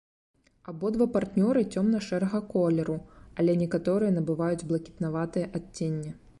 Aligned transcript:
Абодва 0.71 1.05
партнёры 1.17 1.61
цёмна-шэрага 1.73 2.39
колеру, 2.55 2.97
але 3.43 3.51
некаторыя 3.63 4.11
набываюць 4.19 4.67
блакітнаватае 4.73 5.49
адценне. 5.61 6.11